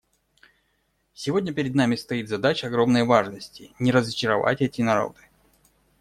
[1.13, 5.21] Сегодня перед нами стоит задача огромной важности: не разочаровать эти народы.